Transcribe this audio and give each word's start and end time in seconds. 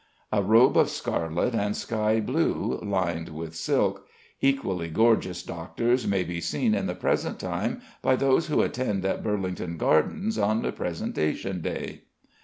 A 0.31 0.41
robe 0.41 0.77
of 0.77 0.89
scarlet 0.89 1.53
and 1.53 1.77
sky 1.77 2.19
blue, 2.19 2.79
lined 2.81 3.29
with 3.29 3.55
silk. 3.55 4.07
Equally 4.39 4.89
gorgeous 4.89 5.43
doctors 5.43 6.07
may 6.07 6.23
be 6.23 6.41
seen 6.41 6.73
at 6.73 6.87
the 6.87 6.95
present 6.95 7.39
time 7.39 7.83
by 8.01 8.15
those 8.15 8.47
who 8.47 8.63
attend 8.63 9.05
at 9.05 9.21
Burlington 9.21 9.77
Gardens 9.77 10.39
on 10.39 10.63
"Presentation 10.71 11.61
Day." 11.61 12.01